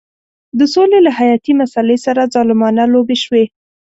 [0.59, 3.43] د سولې له حیاتي مسلې سره ظالمانه لوبې شوې.